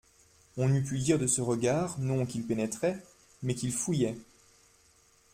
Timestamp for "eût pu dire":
0.73-1.19